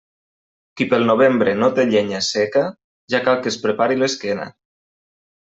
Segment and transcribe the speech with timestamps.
[0.79, 2.65] Qui pel novembre no té llenya seca,
[3.15, 4.51] ja cal que es prepari l'esquena.